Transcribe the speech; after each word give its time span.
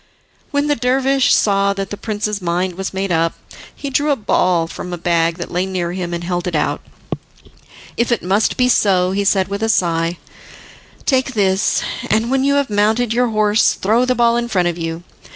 When 0.49 0.65
the 0.65 0.75
dervish 0.75 1.31
saw 1.31 1.73
that 1.73 1.91
the 1.91 1.95
prince's 1.95 2.41
mind 2.41 2.73
was 2.73 2.91
made 2.91 3.11
up, 3.11 3.35
he 3.75 3.91
drew 3.91 4.09
a 4.09 4.15
ball 4.15 4.65
from 4.65 4.91
a 4.91 4.97
bag 4.97 5.37
that 5.37 5.51
lay 5.51 5.67
near 5.67 5.91
him, 5.91 6.11
and 6.11 6.23
held 6.23 6.47
it 6.47 6.55
out. 6.55 6.81
"If 7.97 8.11
it 8.11 8.23
must 8.23 8.57
be 8.57 8.67
so," 8.67 9.11
he 9.11 9.23
said, 9.23 9.47
with 9.47 9.61
a 9.61 9.69
sigh, 9.69 10.17
"take 11.05 11.35
this, 11.35 11.83
and 12.09 12.31
when 12.31 12.43
you 12.43 12.55
have 12.55 12.71
mounted 12.71 13.13
your 13.13 13.27
horse 13.29 13.75
throw 13.75 14.03
the 14.05 14.15
ball 14.15 14.37
in 14.37 14.47
front 14.47 14.67
of 14.69 14.75
you. 14.75 15.03